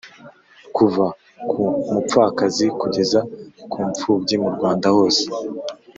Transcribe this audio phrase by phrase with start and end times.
[0.75, 1.05] kuva
[1.49, 3.19] ku mupfakazi kugeza
[3.71, 5.23] ku mfubyi mu Rwanda hose